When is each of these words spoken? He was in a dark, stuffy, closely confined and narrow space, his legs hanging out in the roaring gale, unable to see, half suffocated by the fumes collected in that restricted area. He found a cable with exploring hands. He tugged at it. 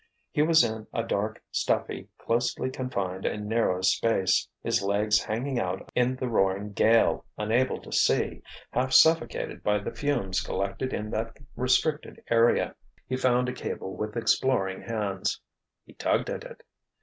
He 0.31 0.41
was 0.41 0.63
in 0.63 0.87
a 0.91 1.03
dark, 1.03 1.43
stuffy, 1.51 2.09
closely 2.17 2.71
confined 2.71 3.23
and 3.23 3.45
narrow 3.47 3.81
space, 3.83 4.47
his 4.63 4.81
legs 4.81 5.21
hanging 5.23 5.59
out 5.59 5.91
in 5.93 6.15
the 6.15 6.27
roaring 6.27 6.73
gale, 6.73 7.23
unable 7.37 7.79
to 7.81 7.91
see, 7.91 8.41
half 8.71 8.93
suffocated 8.93 9.61
by 9.61 9.77
the 9.77 9.93
fumes 9.93 10.41
collected 10.41 10.91
in 10.91 11.11
that 11.11 11.37
restricted 11.55 12.19
area. 12.31 12.73
He 13.05 13.15
found 13.15 13.47
a 13.47 13.53
cable 13.53 13.95
with 13.95 14.17
exploring 14.17 14.81
hands. 14.81 15.39
He 15.85 15.93
tugged 15.93 16.31
at 16.31 16.45
it. 16.45 16.63